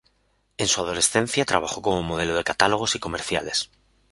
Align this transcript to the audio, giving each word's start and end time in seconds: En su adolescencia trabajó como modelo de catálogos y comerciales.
En 0.57 0.67
su 0.67 0.81
adolescencia 0.81 1.45
trabajó 1.45 1.83
como 1.83 2.01
modelo 2.01 2.33
de 2.33 2.43
catálogos 2.43 2.95
y 2.95 2.99
comerciales. 2.99 3.69